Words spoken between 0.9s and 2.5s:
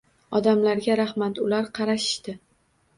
rahmat, ular qarashishdi.